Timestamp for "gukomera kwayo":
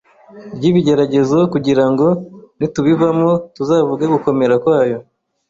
4.13-4.97